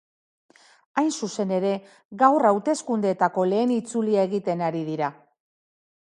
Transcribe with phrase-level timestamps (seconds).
[1.01, 1.73] Hain zuzen ere,
[2.23, 5.13] gaur hauteskundeetako lehen itzulia egiten ari dira.